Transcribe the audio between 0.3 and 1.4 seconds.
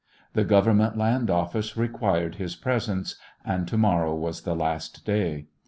The Grovemment Land